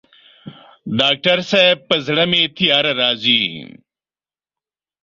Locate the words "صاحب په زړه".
1.51-2.23